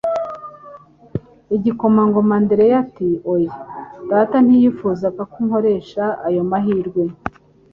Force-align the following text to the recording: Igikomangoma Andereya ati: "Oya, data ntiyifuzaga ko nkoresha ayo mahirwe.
Igikomangoma 1.55 2.33
Andereya 2.39 2.75
ati: 2.83 3.09
"Oya, 3.33 3.53
data 4.11 4.35
ntiyifuzaga 4.45 5.21
ko 5.31 5.37
nkoresha 5.45 6.03
ayo 6.27 6.41
mahirwe. 6.49 7.03